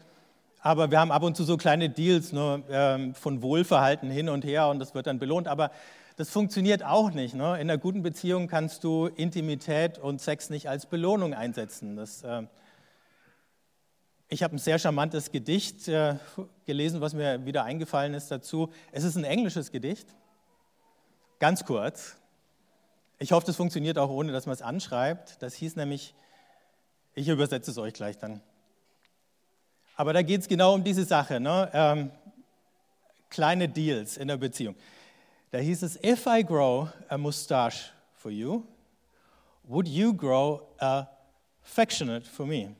aber 0.61 0.91
wir 0.91 0.99
haben 0.99 1.11
ab 1.11 1.23
und 1.23 1.37
zu 1.37 1.43
so 1.43 1.57
kleine 1.57 1.89
Deals 1.89 2.33
ne, 2.33 2.63
ähm, 2.69 3.15
von 3.15 3.41
Wohlverhalten 3.41 4.09
hin 4.09 4.29
und 4.29 4.43
her 4.43 4.67
und 4.67 4.79
das 4.79 4.93
wird 4.93 5.07
dann 5.07 5.19
belohnt. 5.19 5.47
Aber 5.47 5.71
das 6.17 6.29
funktioniert 6.29 6.83
auch 6.83 7.11
nicht. 7.11 7.33
Ne? 7.33 7.53
In 7.55 7.69
einer 7.69 7.77
guten 7.77 8.01
Beziehung 8.01 8.47
kannst 8.47 8.83
du 8.83 9.07
Intimität 9.07 9.97
und 9.97 10.19
Sex 10.19 10.49
nicht 10.49 10.67
als 10.67 10.85
Belohnung 10.85 11.33
einsetzen. 11.33 11.95
Das, 11.95 12.23
äh, 12.23 12.43
ich 14.27 14.43
habe 14.43 14.57
ein 14.57 14.59
sehr 14.59 14.79
charmantes 14.79 15.31
Gedicht 15.31 15.87
äh, 15.87 16.15
gelesen, 16.65 16.99
was 16.99 17.13
mir 17.13 17.45
wieder 17.45 17.63
eingefallen 17.63 18.13
ist 18.13 18.29
dazu. 18.29 18.69
Es 18.91 19.05
ist 19.05 19.15
ein 19.15 19.23
englisches 19.23 19.71
Gedicht, 19.71 20.13
ganz 21.39 21.63
kurz. 21.63 22.17
Ich 23.17 23.31
hoffe, 23.31 23.45
das 23.45 23.55
funktioniert 23.55 23.97
auch 23.97 24.09
ohne, 24.09 24.33
dass 24.33 24.45
man 24.45 24.53
es 24.53 24.61
anschreibt. 24.61 25.41
Das 25.41 25.53
hieß 25.53 25.77
nämlich, 25.77 26.13
ich 27.15 27.29
übersetze 27.29 27.71
es 27.71 27.77
euch 27.77 27.93
gleich 27.93 28.17
dann. 28.17 28.41
Aber 29.99 30.13
da 30.13 30.21
geht 30.21 30.39
es 30.39 30.47
genau 30.47 30.75
um 30.75 30.81
diese 30.81 31.03
Sache, 31.03 31.41
ne? 31.41 31.69
ähm, 31.73 32.11
kleine 33.29 33.67
Deals 33.67 34.15
in 34.15 34.29
der 34.29 34.37
Beziehung. 34.37 34.77
Da 35.51 35.57
hieß 35.57 35.83
es, 35.83 36.01
if 36.01 36.25
I 36.25 36.41
grow 36.41 36.87
a 37.09 37.17
mustache 37.17 37.91
for 38.13 38.31
you, 38.31 38.63
would 39.63 39.89
you 39.89 40.13
grow 40.13 40.61
a 40.79 41.05
affectionate 41.61 42.25
for 42.25 42.45
me? 42.45 42.73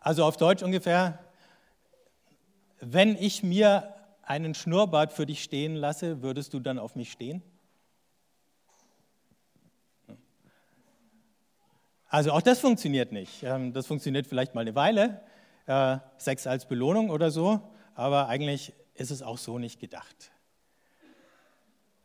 Also 0.00 0.24
auf 0.24 0.38
Deutsch 0.38 0.62
ungefähr, 0.62 1.18
wenn 2.80 3.14
ich 3.14 3.42
mir 3.42 3.94
einen 4.22 4.54
Schnurrbart 4.54 5.12
für 5.12 5.26
dich 5.26 5.42
stehen 5.42 5.76
lasse, 5.76 6.22
würdest 6.22 6.54
du 6.54 6.60
dann 6.60 6.78
auf 6.78 6.96
mich 6.96 7.12
stehen? 7.12 7.42
Also 12.08 12.32
auch 12.32 12.42
das 12.42 12.60
funktioniert 12.60 13.12
nicht. 13.12 13.42
Ähm, 13.42 13.72
das 13.72 13.86
funktioniert 13.86 14.26
vielleicht 14.26 14.54
mal 14.54 14.60
eine 14.60 14.74
Weile, 14.74 15.20
äh, 15.66 15.98
Sex 16.18 16.46
als 16.46 16.66
Belohnung 16.66 17.10
oder 17.10 17.30
so, 17.30 17.60
aber 17.94 18.28
eigentlich 18.28 18.72
ist 18.94 19.10
es 19.10 19.22
auch 19.22 19.38
so 19.38 19.58
nicht 19.58 19.80
gedacht. 19.80 20.30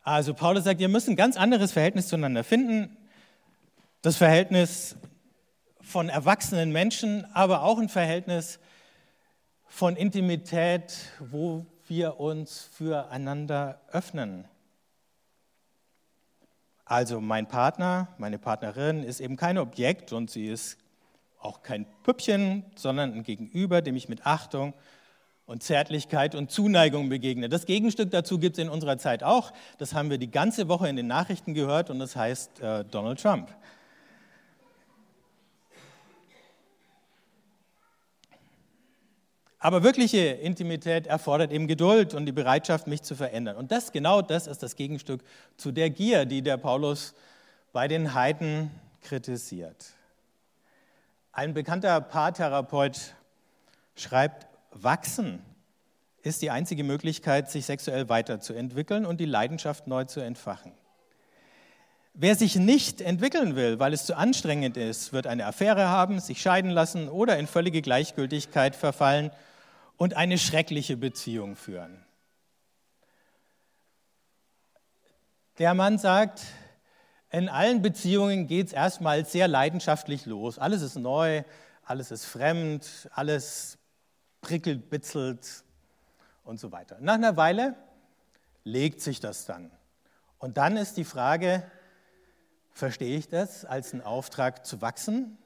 Also 0.02 0.34
Paulus 0.34 0.64
sagt, 0.64 0.80
ihr 0.80 0.88
müsst 0.88 1.08
ein 1.08 1.16
ganz 1.16 1.36
anderes 1.36 1.70
Verhältnis 1.72 2.08
zueinander 2.08 2.42
finden. 2.42 2.96
Das 4.02 4.16
Verhältnis 4.16 4.96
von 5.80 6.08
erwachsenen 6.08 6.72
Menschen, 6.72 7.24
aber 7.34 7.62
auch 7.62 7.78
ein 7.78 7.88
Verhältnis 7.88 8.58
von 9.66 9.94
Intimität, 9.94 10.92
wo 11.20 11.66
wir 11.86 12.18
uns 12.18 12.68
füreinander 12.72 13.80
öffnen. 13.92 14.46
Also 16.84 17.20
mein 17.20 17.46
Partner, 17.46 18.08
meine 18.18 18.38
Partnerin 18.38 19.02
ist 19.02 19.20
eben 19.20 19.36
kein 19.36 19.58
Objekt 19.58 20.12
und 20.12 20.30
sie 20.30 20.46
ist 20.46 20.78
auch 21.40 21.62
kein 21.62 21.86
Püppchen, 22.02 22.64
sondern 22.74 23.12
ein 23.14 23.22
Gegenüber, 23.22 23.82
dem 23.82 23.96
ich 23.96 24.08
mit 24.08 24.26
Achtung 24.26 24.74
und 25.46 25.62
Zärtlichkeit 25.62 26.34
und 26.34 26.50
Zuneigung 26.50 27.08
begegne. 27.08 27.48
Das 27.48 27.66
Gegenstück 27.66 28.10
dazu 28.10 28.38
gibt 28.38 28.58
es 28.58 28.64
in 28.64 28.70
unserer 28.70 28.98
Zeit 28.98 29.22
auch. 29.22 29.52
Das 29.78 29.94
haben 29.94 30.10
wir 30.10 30.18
die 30.18 30.30
ganze 30.30 30.68
Woche 30.68 30.88
in 30.88 30.96
den 30.96 31.06
Nachrichten 31.06 31.54
gehört 31.54 31.90
und 31.90 31.98
das 31.98 32.16
heißt 32.16 32.60
äh, 32.60 32.84
Donald 32.84 33.20
Trump. 33.20 33.48
Aber 39.64 39.84
wirkliche 39.84 40.18
Intimität 40.18 41.06
erfordert 41.06 41.52
eben 41.52 41.68
Geduld 41.68 42.14
und 42.14 42.26
die 42.26 42.32
Bereitschaft, 42.32 42.88
mich 42.88 43.02
zu 43.02 43.14
verändern. 43.14 43.56
Und 43.56 43.70
das, 43.70 43.92
genau 43.92 44.20
das 44.20 44.48
ist 44.48 44.60
das 44.60 44.74
Gegenstück 44.74 45.22
zu 45.56 45.70
der 45.70 45.88
Gier, 45.88 46.24
die 46.24 46.42
der 46.42 46.56
Paulus 46.56 47.14
bei 47.72 47.86
den 47.86 48.12
Heiden 48.12 48.72
kritisiert. 49.02 49.92
Ein 51.30 51.54
bekannter 51.54 52.00
Paartherapeut 52.00 53.14
schreibt, 53.94 54.48
wachsen 54.72 55.40
ist 56.22 56.42
die 56.42 56.50
einzige 56.50 56.82
Möglichkeit, 56.82 57.48
sich 57.48 57.64
sexuell 57.64 58.08
weiterzuentwickeln 58.08 59.06
und 59.06 59.20
die 59.20 59.26
Leidenschaft 59.26 59.86
neu 59.86 60.06
zu 60.06 60.18
entfachen. 60.18 60.72
Wer 62.14 62.34
sich 62.34 62.56
nicht 62.56 63.00
entwickeln 63.00 63.54
will, 63.54 63.78
weil 63.78 63.92
es 63.92 64.06
zu 64.06 64.16
anstrengend 64.16 64.76
ist, 64.76 65.12
wird 65.12 65.28
eine 65.28 65.46
Affäre 65.46 65.86
haben, 65.86 66.18
sich 66.18 66.42
scheiden 66.42 66.72
lassen 66.72 67.08
oder 67.08 67.38
in 67.38 67.46
völlige 67.46 67.80
Gleichgültigkeit 67.80 68.74
verfallen 68.74 69.30
und 70.02 70.14
eine 70.14 70.36
schreckliche 70.36 70.96
Beziehung 70.96 71.54
führen. 71.54 72.04
Der 75.58 75.74
Mann 75.74 75.96
sagt, 75.96 76.42
in 77.30 77.48
allen 77.48 77.82
Beziehungen 77.82 78.48
geht 78.48 78.66
es 78.66 78.72
erstmal 78.72 79.24
sehr 79.24 79.46
leidenschaftlich 79.46 80.26
los. 80.26 80.58
Alles 80.58 80.82
ist 80.82 80.96
neu, 80.96 81.44
alles 81.84 82.10
ist 82.10 82.24
fremd, 82.24 83.08
alles 83.12 83.78
prickelt, 84.40 84.90
bitzelt 84.90 85.62
und 86.42 86.58
so 86.58 86.72
weiter. 86.72 86.98
Nach 86.98 87.14
einer 87.14 87.36
Weile 87.36 87.76
legt 88.64 89.00
sich 89.00 89.20
das 89.20 89.46
dann. 89.46 89.70
Und 90.38 90.56
dann 90.56 90.76
ist 90.76 90.96
die 90.96 91.04
Frage, 91.04 91.62
verstehe 92.72 93.16
ich 93.16 93.28
das 93.28 93.64
als 93.64 93.92
einen 93.92 94.02
Auftrag 94.02 94.66
zu 94.66 94.82
wachsen 94.82 95.38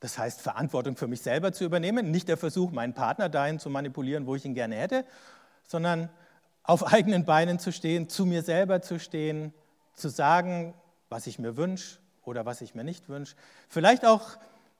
das 0.00 0.18
heißt, 0.18 0.40
Verantwortung 0.40 0.96
für 0.96 1.08
mich 1.08 1.22
selber 1.22 1.52
zu 1.52 1.64
übernehmen, 1.64 2.10
nicht 2.10 2.28
der 2.28 2.36
Versuch, 2.36 2.70
meinen 2.70 2.94
Partner 2.94 3.28
dahin 3.28 3.58
zu 3.58 3.68
manipulieren, 3.70 4.26
wo 4.26 4.34
ich 4.36 4.44
ihn 4.44 4.54
gerne 4.54 4.76
hätte, 4.76 5.04
sondern 5.66 6.08
auf 6.62 6.92
eigenen 6.92 7.24
Beinen 7.24 7.58
zu 7.58 7.72
stehen, 7.72 8.08
zu 8.08 8.26
mir 8.26 8.42
selber 8.42 8.82
zu 8.82 8.98
stehen, 9.00 9.52
zu 9.94 10.08
sagen, 10.08 10.74
was 11.08 11.26
ich 11.26 11.38
mir 11.38 11.56
wünsche 11.56 11.98
oder 12.24 12.46
was 12.46 12.60
ich 12.60 12.74
mir 12.74 12.84
nicht 12.84 13.08
wünsche. 13.08 13.34
Vielleicht 13.68 14.04
auch 14.06 14.36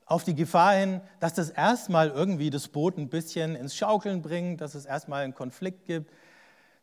auf 0.07 0.25
die 0.25 0.35
Gefahr 0.35 0.75
hin, 0.75 1.01
dass 1.21 1.35
das 1.35 1.51
erstmal 1.51 2.11
irgendwie 2.11 2.51
das 2.51 2.69
Boot 2.69 2.97
ein 2.97 3.09
bisschen 3.09 3.57
ins 3.57 3.77
Schaukeln 3.77 4.23
bringt, 4.23 4.61
dass 4.61 4.75
es 4.75 4.87
erstmal 4.87 5.25
einen 5.25 5.35
Konflikt 5.35 5.87
gibt, 5.87 6.11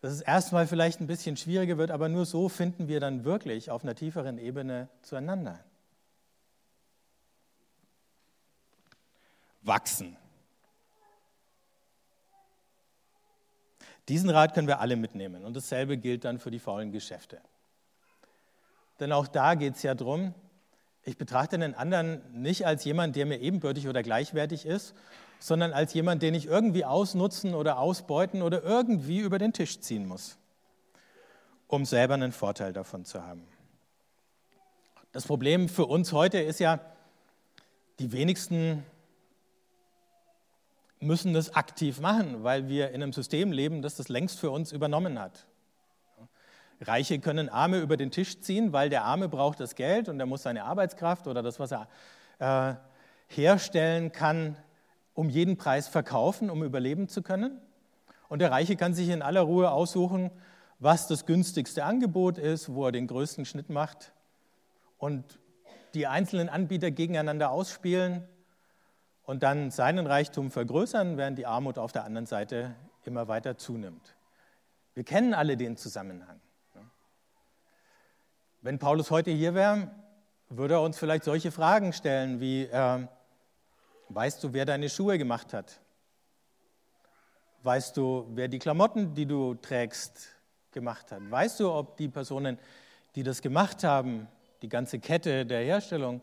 dass 0.02 0.14
es 0.14 0.22
erstmal 0.22 0.68
vielleicht 0.68 1.02
ein 1.02 1.08
bisschen 1.08 1.38
schwieriger 1.38 1.78
wird, 1.78 1.90
aber 1.90 2.10
nur 2.10 2.26
so 2.26 2.50
finden 2.50 2.88
wir 2.88 3.00
dann 3.00 3.24
wirklich 3.24 3.72
auf 3.72 3.84
einer 3.84 3.96
tieferen 3.96 4.38
Ebene 4.38 4.90
zueinander. 5.02 5.60
Wachsen. 9.66 10.18
Diesen 14.08 14.30
Rat 14.30 14.54
können 14.54 14.68
wir 14.68 14.80
alle 14.80 14.96
mitnehmen. 14.96 15.44
Und 15.46 15.56
dasselbe 15.56 15.98
gilt 15.98 16.26
dann 16.26 16.40
für 16.40 16.52
die 16.52 16.60
faulen 16.60 16.92
Geschäfte. 16.92 17.42
Denn 19.00 19.12
auch 19.12 19.28
da 19.28 19.56
geht 19.56 19.76
es 19.76 19.84
ja 19.84 19.96
darum, 19.96 20.34
ich 21.04 21.18
betrachte 21.18 21.60
den 21.60 21.76
anderen 21.76 22.22
nicht 22.34 22.66
als 22.66 22.84
jemand, 22.84 23.16
der 23.16 23.26
mir 23.26 23.40
ebenbürtig 23.40 23.88
oder 23.88 24.02
gleichwertig 24.02 24.66
ist, 24.66 24.96
sondern 25.40 25.74
als 25.74 25.94
jemand, 25.94 26.24
den 26.24 26.34
ich 26.34 26.48
irgendwie 26.48 26.86
ausnutzen 26.86 27.54
oder 27.54 27.78
ausbeuten 27.78 28.42
oder 28.42 28.64
irgendwie 28.64 29.20
über 29.20 29.38
den 29.38 29.54
Tisch 29.54 29.80
ziehen 29.80 30.08
muss, 30.08 30.38
um 31.68 31.86
selber 31.86 32.16
einen 32.16 32.32
Vorteil 32.32 32.74
davon 32.74 33.06
zu 33.06 33.24
haben. 33.24 33.46
Das 35.12 35.26
Problem 35.28 35.70
für 35.70 35.86
uns 35.86 36.12
heute 36.12 36.40
ist 36.40 36.60
ja, 36.60 36.80
die 38.00 38.12
wenigsten 38.12 38.84
müssen 41.06 41.34
das 41.34 41.56
aktiv 41.56 42.00
machen, 42.00 42.44
weil 42.44 42.68
wir 42.68 42.90
in 42.90 43.02
einem 43.02 43.14
System 43.14 43.52
leben, 43.52 43.82
das 43.82 43.96
das 43.96 44.10
längst 44.10 44.40
für 44.40 44.52
uns 44.52 44.72
übernommen 44.72 45.20
hat. 45.20 45.46
Reiche 46.82 47.20
können 47.20 47.48
Arme 47.48 47.80
über 47.80 47.96
den 47.96 48.12
Tisch 48.12 48.42
ziehen, 48.42 48.74
weil 48.74 48.90
der 48.90 49.06
Arme 49.06 49.30
braucht 49.30 49.60
das 49.60 49.76
Geld 49.76 50.10
und 50.10 50.20
er 50.20 50.26
muss 50.26 50.44
seine 50.44 50.66
Arbeitskraft 50.66 51.28
oder 51.28 51.42
das, 51.42 51.60
was 51.60 51.72
er 51.72 51.88
äh, 52.40 52.76
herstellen 53.28 54.12
kann, 54.12 54.58
um 55.14 55.30
jeden 55.30 55.58
Preis 55.58 55.88
verkaufen, 55.88 56.50
um 56.50 56.64
überleben 56.64 57.08
zu 57.08 57.22
können. 57.22 57.62
Und 58.28 58.40
der 58.40 58.52
Reiche 58.52 58.76
kann 58.76 58.94
sich 58.94 59.10
in 59.10 59.22
aller 59.22 59.42
Ruhe 59.42 59.72
aussuchen, 59.72 60.32
was 60.80 61.08
das 61.08 61.26
günstigste 61.26 61.86
Angebot 61.86 62.38
ist, 62.38 62.74
wo 62.74 62.86
er 62.86 62.92
den 62.92 63.08
größten 63.08 63.46
Schnitt 63.46 63.70
macht 63.70 64.12
und 64.98 65.40
die 65.94 66.08
einzelnen 66.08 66.50
Anbieter 66.50 66.92
gegeneinander 66.92 67.52
ausspielen 67.52 68.28
und 69.26 69.44
dann 69.44 69.72
seinen 69.72 70.08
Reichtum 70.08 70.52
vergrößern, 70.52 71.18
während 71.18 71.38
die 71.38 71.46
Armut 71.46 71.78
auf 71.78 71.92
der 71.92 72.04
anderen 72.04 72.26
Seite 72.26 72.76
immer 73.04 73.28
weiter 73.28 73.58
zunimmt. 73.58 74.16
Wir 74.94 75.04
kennen 75.04 75.34
alle 75.34 75.58
den 75.58 75.78
Zusammenhang. 75.78 76.40
Wenn 78.62 78.80
Paulus 78.80 79.12
heute 79.12 79.32
hier 79.32 79.54
wäre, 79.54 79.92
würde 80.50 80.76
er 80.76 80.82
uns 80.82 80.98
vielleicht 80.98 81.24
solche 81.24 81.52
Fragen 81.52 81.94
stellen 81.94 82.40
wie, 82.40 82.64
äh, 82.64 83.08
weißt 84.10 84.44
du, 84.44 84.54
wer 84.54 84.66
deine 84.66 84.90
Schuhe 84.90 85.18
gemacht 85.18 85.54
hat? 85.54 85.80
Weißt 87.62 87.98
du, 87.98 88.28
wer 88.34 88.48
die 88.48 88.60
Klamotten, 88.60 89.14
die 89.16 89.26
du 89.26 89.56
trägst, 89.56 90.30
gemacht 90.72 91.12
hat? 91.12 91.22
Weißt 91.30 91.60
du, 91.60 91.72
ob 91.72 91.98
die 91.98 92.08
Personen, 92.08 92.60
die 93.16 93.24
das 93.24 93.42
gemacht 93.42 93.84
haben, 93.84 94.28
die 94.62 94.70
ganze 94.70 95.00
Kette 95.00 95.46
der 95.46 95.64
Herstellung, 95.64 96.22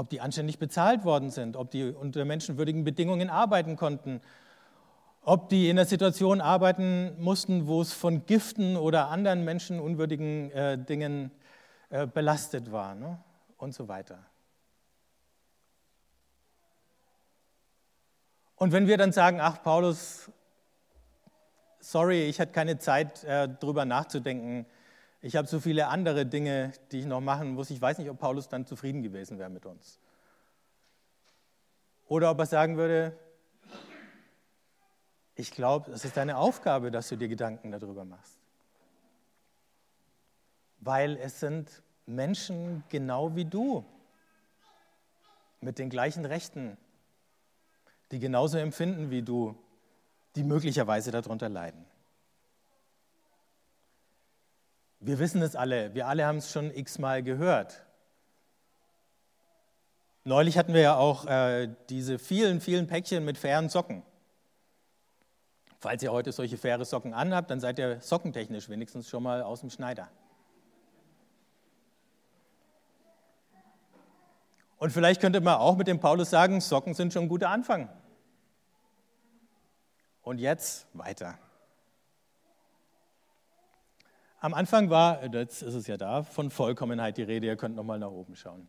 ob 0.00 0.08
die 0.08 0.22
anständig 0.22 0.58
bezahlt 0.58 1.04
worden 1.04 1.30
sind, 1.30 1.56
ob 1.56 1.70
die 1.70 1.90
unter 1.90 2.24
menschenwürdigen 2.24 2.84
Bedingungen 2.84 3.28
arbeiten 3.28 3.76
konnten, 3.76 4.22
ob 5.20 5.50
die 5.50 5.68
in 5.68 5.78
einer 5.78 5.86
Situation 5.86 6.40
arbeiten 6.40 7.22
mussten, 7.22 7.66
wo 7.66 7.82
es 7.82 7.92
von 7.92 8.24
Giften 8.24 8.78
oder 8.78 9.08
anderen 9.08 9.44
menschenunwürdigen 9.44 10.50
äh, 10.52 10.78
Dingen 10.78 11.30
äh, 11.90 12.06
belastet 12.06 12.72
war 12.72 12.94
ne? 12.94 13.18
und 13.58 13.74
so 13.74 13.88
weiter. 13.88 14.24
Und 18.56 18.72
wenn 18.72 18.86
wir 18.86 18.96
dann 18.96 19.12
sagen, 19.12 19.38
ach 19.38 19.62
Paulus, 19.62 20.30
sorry, 21.78 22.22
ich 22.22 22.40
hatte 22.40 22.52
keine 22.52 22.78
Zeit, 22.78 23.22
äh, 23.24 23.50
darüber 23.60 23.84
nachzudenken, 23.84 24.64
ich 25.22 25.36
habe 25.36 25.46
so 25.46 25.60
viele 25.60 25.88
andere 25.88 26.24
Dinge, 26.24 26.72
die 26.92 27.00
ich 27.00 27.06
noch 27.06 27.20
machen 27.20 27.54
muss. 27.54 27.70
Ich 27.70 27.80
weiß 27.80 27.98
nicht, 27.98 28.08
ob 28.08 28.18
Paulus 28.18 28.48
dann 28.48 28.66
zufrieden 28.66 29.02
gewesen 29.02 29.38
wäre 29.38 29.50
mit 29.50 29.66
uns. 29.66 29.98
Oder 32.08 32.30
ob 32.30 32.38
er 32.38 32.46
sagen 32.46 32.76
würde, 32.76 33.16
ich 35.34 35.50
glaube, 35.50 35.92
es 35.92 36.04
ist 36.04 36.16
deine 36.16 36.36
Aufgabe, 36.38 36.90
dass 36.90 37.08
du 37.08 37.16
dir 37.16 37.28
Gedanken 37.28 37.70
darüber 37.70 38.04
machst. 38.04 38.38
Weil 40.80 41.16
es 41.16 41.40
sind 41.40 41.82
Menschen 42.06 42.82
genau 42.88 43.36
wie 43.36 43.44
du, 43.44 43.84
mit 45.60 45.78
den 45.78 45.90
gleichen 45.90 46.24
Rechten, 46.24 46.78
die 48.10 48.18
genauso 48.18 48.58
empfinden 48.58 49.10
wie 49.10 49.22
du, 49.22 49.54
die 50.34 50.42
möglicherweise 50.42 51.10
darunter 51.10 51.48
leiden. 51.48 51.84
Wir 55.00 55.18
wissen 55.18 55.40
es 55.40 55.56
alle, 55.56 55.94
wir 55.94 56.06
alle 56.06 56.26
haben 56.26 56.36
es 56.36 56.52
schon 56.52 56.70
x-mal 56.70 57.22
gehört. 57.22 57.86
Neulich 60.24 60.58
hatten 60.58 60.74
wir 60.74 60.82
ja 60.82 60.96
auch 60.96 61.24
äh, 61.24 61.74
diese 61.88 62.18
vielen, 62.18 62.60
vielen 62.60 62.86
Päckchen 62.86 63.24
mit 63.24 63.38
fairen 63.38 63.70
Socken. 63.70 64.02
Falls 65.78 66.02
ihr 66.02 66.12
heute 66.12 66.30
solche 66.30 66.58
faire 66.58 66.84
Socken 66.84 67.14
anhabt, 67.14 67.50
dann 67.50 67.58
seid 67.58 67.78
ihr 67.78 68.02
sockentechnisch 68.02 68.68
wenigstens 68.68 69.08
schon 69.08 69.22
mal 69.22 69.42
aus 69.42 69.60
dem 69.60 69.70
Schneider. 69.70 70.08
Und 74.76 74.90
vielleicht 74.90 75.22
könnte 75.22 75.40
man 75.40 75.56
auch 75.56 75.76
mit 75.76 75.88
dem 75.88 76.00
Paulus 76.00 76.28
sagen, 76.28 76.60
Socken 76.60 76.92
sind 76.92 77.14
schon 77.14 77.22
ein 77.22 77.28
guter 77.28 77.48
Anfang. 77.48 77.88
Und 80.20 80.38
jetzt 80.38 80.86
weiter. 80.92 81.38
Am 84.42 84.54
Anfang 84.54 84.88
war, 84.88 85.22
jetzt 85.34 85.60
ist 85.60 85.74
es 85.74 85.86
ja 85.86 85.98
da, 85.98 86.22
von 86.22 86.50
Vollkommenheit 86.50 87.18
die 87.18 87.22
Rede. 87.22 87.46
Ihr 87.46 87.56
könnt 87.56 87.76
nochmal 87.76 87.98
nach 87.98 88.10
oben 88.10 88.36
schauen. 88.36 88.68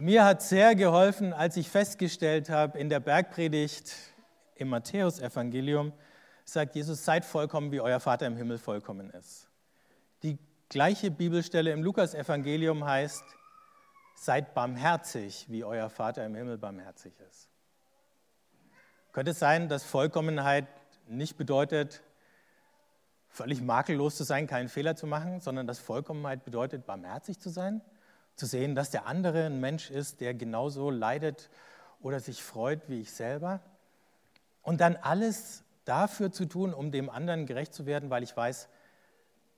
Mir 0.00 0.24
hat 0.24 0.42
sehr 0.42 0.74
geholfen, 0.74 1.32
als 1.32 1.56
ich 1.56 1.70
festgestellt 1.70 2.50
habe, 2.50 2.76
in 2.76 2.88
der 2.88 2.98
Bergpredigt 2.98 3.94
im 4.56 4.70
Matthäusevangelium 4.70 5.92
sagt 6.44 6.74
Jesus, 6.74 7.04
seid 7.04 7.24
vollkommen, 7.24 7.70
wie 7.70 7.80
euer 7.80 8.00
Vater 8.00 8.26
im 8.26 8.36
Himmel 8.36 8.58
vollkommen 8.58 9.10
ist. 9.10 9.48
Die 10.24 10.36
gleiche 10.68 11.12
Bibelstelle 11.12 11.70
im 11.70 11.84
Lukasevangelium 11.84 12.84
heißt, 12.84 13.22
seid 14.16 14.54
barmherzig, 14.54 15.46
wie 15.48 15.62
euer 15.62 15.90
Vater 15.90 16.24
im 16.26 16.34
Himmel 16.34 16.58
barmherzig 16.58 17.12
ist. 17.28 17.48
Könnte 19.12 19.30
es 19.30 19.38
sein, 19.38 19.68
dass 19.68 19.84
Vollkommenheit 19.84 20.66
nicht 21.06 21.36
bedeutet, 21.36 22.02
völlig 23.28 23.60
makellos 23.60 24.16
zu 24.16 24.24
sein, 24.24 24.46
keinen 24.46 24.68
Fehler 24.68 24.96
zu 24.96 25.06
machen, 25.06 25.40
sondern 25.40 25.66
dass 25.66 25.78
Vollkommenheit 25.78 26.44
bedeutet, 26.44 26.86
barmherzig 26.86 27.38
zu 27.38 27.50
sein, 27.50 27.80
zu 28.34 28.46
sehen, 28.46 28.74
dass 28.74 28.90
der 28.90 29.06
andere 29.06 29.46
ein 29.46 29.60
Mensch 29.60 29.90
ist, 29.90 30.20
der 30.20 30.34
genauso 30.34 30.90
leidet 30.90 31.50
oder 32.00 32.20
sich 32.20 32.42
freut 32.42 32.88
wie 32.88 33.00
ich 33.00 33.12
selber. 33.12 33.60
Und 34.62 34.80
dann 34.80 34.96
alles 34.96 35.64
dafür 35.84 36.30
zu 36.30 36.44
tun, 36.44 36.74
um 36.74 36.92
dem 36.92 37.10
anderen 37.10 37.46
gerecht 37.46 37.74
zu 37.74 37.86
werden, 37.86 38.10
weil 38.10 38.22
ich 38.22 38.36
weiß, 38.36 38.68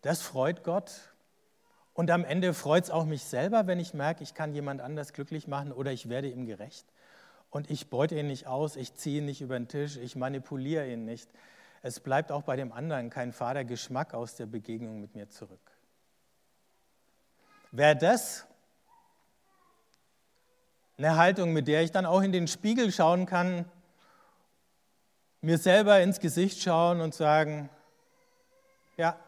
das 0.02 0.22
freut 0.22 0.64
Gott. 0.64 0.92
Und 1.92 2.10
am 2.10 2.24
Ende 2.24 2.54
freut 2.54 2.84
es 2.84 2.90
auch 2.90 3.04
mich 3.04 3.24
selber, 3.24 3.66
wenn 3.66 3.80
ich 3.80 3.94
merke, 3.94 4.22
ich 4.22 4.34
kann 4.34 4.54
jemand 4.54 4.80
anders 4.80 5.12
glücklich 5.12 5.48
machen 5.48 5.72
oder 5.72 5.92
ich 5.92 6.08
werde 6.08 6.28
ihm 6.28 6.46
gerecht. 6.46 6.86
Und 7.50 7.68
ich 7.68 7.90
beute 7.90 8.18
ihn 8.18 8.28
nicht 8.28 8.46
aus, 8.46 8.76
ich 8.76 8.94
ziehe 8.94 9.18
ihn 9.18 9.26
nicht 9.26 9.40
über 9.40 9.58
den 9.58 9.68
Tisch, 9.68 9.96
ich 9.96 10.14
manipuliere 10.14 10.88
ihn 10.88 11.04
nicht, 11.04 11.28
es 11.82 12.00
bleibt 12.00 12.30
auch 12.30 12.42
bei 12.42 12.56
dem 12.56 12.72
anderen 12.72 13.10
kein 13.10 13.32
fader 13.32 13.64
Geschmack 13.64 14.14
aus 14.14 14.36
der 14.36 14.46
Begegnung 14.46 15.00
mit 15.00 15.14
mir 15.14 15.28
zurück. 15.28 15.60
Wäre 17.72 17.96
das 17.96 18.46
eine 20.98 21.16
Haltung, 21.16 21.52
mit 21.52 21.66
der 21.68 21.82
ich 21.82 21.92
dann 21.92 22.04
auch 22.04 22.20
in 22.20 22.32
den 22.32 22.46
Spiegel 22.46 22.92
schauen 22.92 23.24
kann, 23.24 23.64
mir 25.40 25.56
selber 25.56 26.00
ins 26.00 26.20
Gesicht 26.20 26.60
schauen 26.60 27.00
und 27.00 27.14
sagen, 27.14 27.70
ja, 28.98 29.18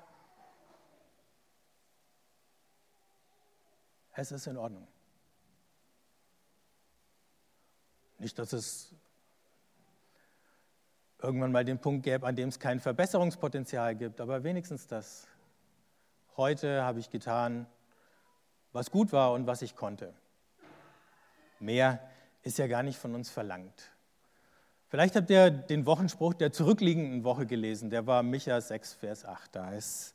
es 4.14 4.30
ist 4.30 4.46
in 4.46 4.58
Ordnung. 4.58 4.86
Nicht, 8.18 8.38
dass 8.38 8.52
es 8.52 8.94
irgendwann 11.22 11.52
mal 11.52 11.64
den 11.64 11.78
Punkt 11.78 12.02
gäbe, 12.02 12.26
an 12.26 12.36
dem 12.36 12.48
es 12.48 12.58
kein 12.58 12.80
Verbesserungspotenzial 12.80 13.94
gibt, 13.94 14.20
aber 14.20 14.44
wenigstens 14.44 14.86
das. 14.86 15.26
Heute 16.36 16.82
habe 16.82 16.98
ich 16.98 17.10
getan, 17.10 17.66
was 18.72 18.90
gut 18.90 19.12
war 19.12 19.32
und 19.32 19.46
was 19.46 19.62
ich 19.62 19.76
konnte. 19.76 20.12
Mehr 21.60 22.00
ist 22.42 22.58
ja 22.58 22.66
gar 22.66 22.82
nicht 22.82 22.98
von 22.98 23.14
uns 23.14 23.30
verlangt. 23.30 23.92
Vielleicht 24.88 25.14
habt 25.16 25.30
ihr 25.30 25.50
den 25.50 25.86
Wochenspruch 25.86 26.34
der 26.34 26.52
zurückliegenden 26.52 27.24
Woche 27.24 27.46
gelesen, 27.46 27.88
der 27.88 28.06
war 28.06 28.22
Micha 28.22 28.60
6, 28.60 28.94
Vers 28.94 29.24
8. 29.24 29.56
Da 29.56 29.72
ist, 29.72 30.14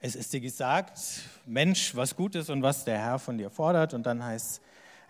es 0.00 0.14
ist 0.14 0.32
dir 0.32 0.40
gesagt, 0.40 0.98
Mensch, 1.46 1.94
was 1.96 2.16
gut 2.16 2.34
ist 2.34 2.48
und 2.48 2.62
was 2.62 2.84
der 2.84 2.98
Herr 2.98 3.18
von 3.18 3.38
dir 3.38 3.50
fordert. 3.50 3.92
Und 3.92 4.06
dann 4.06 4.24
heißt 4.24 4.60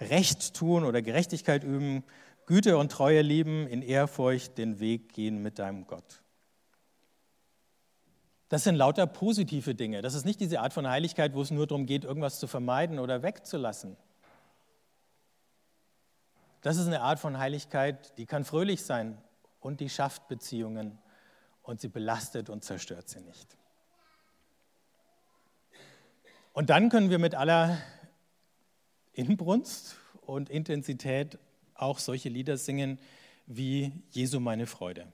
es, 0.01 0.11
Recht 0.11 0.55
tun 0.55 0.85
oder 0.85 1.01
Gerechtigkeit 1.01 1.63
üben, 1.63 2.03
Güte 2.47 2.77
und 2.77 2.91
Treue 2.91 3.23
lieben, 3.23 3.67
in 3.67 3.83
Ehrfurcht 3.83 4.59
den 4.59 4.81
Weg 4.81 5.13
gehen 5.13 5.43
mit 5.43 5.59
deinem 5.59 5.87
Gott. 5.87 6.23
Das 8.49 8.65
sind 8.65 8.77
lauter 8.77 9.07
positive 9.07 9.75
Dinge. 9.75 10.03
Das 10.03 10.15
ist 10.15 10.27
nicht 10.27 10.41
diese 10.41 10.61
Art 10.61 10.75
von 10.75 10.87
Heiligkeit, 10.87 11.35
wo 11.35 11.41
es 11.41 11.51
nur 11.51 11.67
darum 11.67 11.87
geht, 11.87 12.05
irgendwas 12.05 12.39
zu 12.39 12.47
vermeiden 12.47 12.99
oder 12.99 13.23
wegzulassen. 13.23 13.97
Das 16.61 16.77
ist 16.77 16.87
eine 16.87 17.01
Art 17.01 17.19
von 17.19 17.39
Heiligkeit, 17.39 18.17
die 18.19 18.27
kann 18.27 18.45
fröhlich 18.45 18.85
sein 18.85 19.17
und 19.61 19.81
die 19.81 19.89
schafft 19.89 20.29
Beziehungen 20.29 20.99
und 21.63 21.81
sie 21.81 21.89
belastet 21.89 22.51
und 22.51 22.63
zerstört 22.63 23.09
sie 23.09 23.21
nicht. 23.21 23.57
Und 26.53 26.69
dann 26.69 26.91
können 26.91 27.09
wir 27.09 27.19
mit 27.19 27.35
aller 27.35 27.79
Inbrunst 29.15 29.97
und 30.21 30.51
Intensität 30.51 31.39
auch 31.75 31.99
solche 31.99 32.29
Lieder 32.29 32.57
singen 32.57 32.99
wie 33.47 33.93
Jesu 34.11 34.41
meine 34.41 34.67
Freude. 34.67 35.07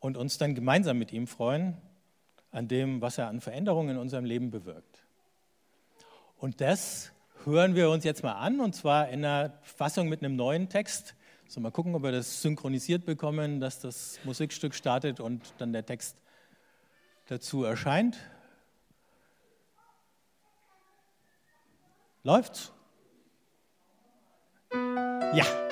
Und 0.00 0.16
uns 0.16 0.38
dann 0.38 0.54
gemeinsam 0.54 0.98
mit 0.98 1.12
ihm 1.12 1.26
freuen 1.26 1.76
an 2.50 2.68
dem, 2.68 3.00
was 3.00 3.18
er 3.18 3.28
an 3.28 3.40
Veränderungen 3.40 3.90
in 3.90 3.96
unserem 3.98 4.24
Leben 4.24 4.50
bewirkt. 4.50 5.04
Und 6.38 6.60
das 6.60 7.12
hören 7.44 7.74
wir 7.74 7.90
uns 7.90 8.04
jetzt 8.04 8.22
mal 8.22 8.34
an, 8.34 8.60
und 8.60 8.74
zwar 8.74 9.08
in 9.08 9.24
einer 9.24 9.52
Fassung 9.62 10.08
mit 10.08 10.22
einem 10.22 10.36
neuen 10.36 10.68
Text. 10.68 11.14
So, 11.48 11.60
mal 11.60 11.70
gucken, 11.70 11.94
ob 11.94 12.02
wir 12.02 12.12
das 12.12 12.42
synchronisiert 12.42 13.04
bekommen, 13.04 13.60
dass 13.60 13.80
das 13.80 14.18
Musikstück 14.24 14.74
startet 14.74 15.20
und 15.20 15.54
dann 15.58 15.72
der 15.72 15.86
Text 15.86 16.16
dazu 17.26 17.64
erscheint. 17.64 18.18
Läuft's? 22.22 22.72
Ja. 25.32 25.65